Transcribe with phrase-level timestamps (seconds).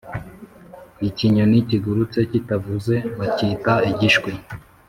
[1.07, 4.31] Ikinyoni kigurutse kitavuze bacyita igishwi.